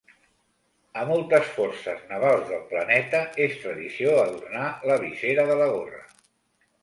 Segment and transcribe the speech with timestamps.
[1.01, 6.01] A moltes forces navals del planeta és tradició adornar la visera de la gorra.